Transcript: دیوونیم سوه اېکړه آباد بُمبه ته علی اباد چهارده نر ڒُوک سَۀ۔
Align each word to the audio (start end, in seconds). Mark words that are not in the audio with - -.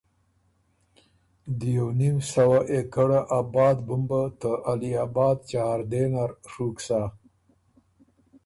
دیوونیم 1.59 2.17
سوه 2.33 2.59
اېکړه 2.73 3.19
آباد 3.39 3.77
بُمبه 3.87 4.23
ته 4.39 4.51
علی 4.71 4.91
اباد 5.05 5.37
چهارده 5.49 6.03
نر 6.13 6.31
ڒُوک 6.51 6.77
سَۀ۔ 6.85 7.01